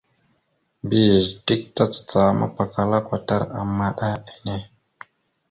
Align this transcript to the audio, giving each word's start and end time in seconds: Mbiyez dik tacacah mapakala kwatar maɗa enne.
Mbiyez 0.83 1.27
dik 1.45 1.61
tacacah 1.75 2.29
mapakala 2.39 2.97
kwatar 3.07 3.41
maɗa 3.77 4.09
enne. 4.31 4.55